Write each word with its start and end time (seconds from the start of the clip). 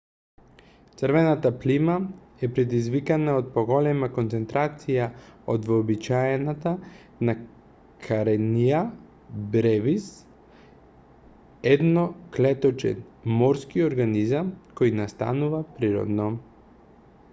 црвената 0.99 1.49
плима 1.63 1.95
е 2.45 2.47
предизвикана 2.53 3.33
од 3.41 3.49
поголема 3.57 4.07
концентрација 4.15 5.09
од 5.55 5.67
вообичаената 5.71 6.73
на 7.29 7.35
карениа 8.07 8.79
бревис 9.55 10.07
едноклеточен 11.73 13.03
морски 13.43 13.85
организам 13.89 14.49
кој 14.81 14.95
настанува 15.03 15.61
природно 15.77 16.27